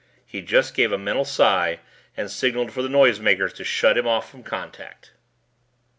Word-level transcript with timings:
He 0.25 0.41
just 0.41 0.73
gave 0.73 0.91
a 0.91 0.97
mental 0.97 1.25
sigh 1.25 1.79
and 2.17 2.31
signaled 2.31 2.71
for 2.71 2.81
the 2.81 2.89
noisemakers 2.89 3.53
to 3.53 3.63
shut 3.63 3.99
him 3.99 4.07
off 4.07 4.27
from 4.27 4.41
contact. 4.41 5.11